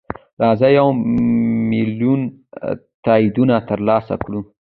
راځه 0.43 0.67
یو 0.77 0.87
میلیون 1.71 2.21
تاییدونه 3.05 3.55
ترلاسه 3.69 4.15
کړو. 4.23 4.39